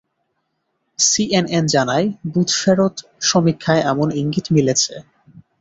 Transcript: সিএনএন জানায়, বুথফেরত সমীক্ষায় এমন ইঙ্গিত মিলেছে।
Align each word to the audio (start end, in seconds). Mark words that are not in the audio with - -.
সিএনএন 0.99 1.65
জানায়, 1.67 2.07
বুথফেরত 2.27 2.95
সমীক্ষায় 3.21 3.85
এমন 3.91 4.07
ইঙ্গিত 4.13 4.45
মিলেছে। 4.55 4.93